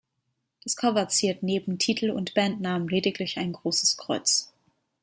Das 0.63 0.75
Cover 0.75 1.09
ziert 1.09 1.43
neben 1.43 1.77
Titel 1.77 2.09
und 2.09 2.33
Bandnamen 2.33 2.87
lediglich 2.87 3.37
ein 3.37 3.51
großes 3.53 3.97
Kreuz. 3.97 4.51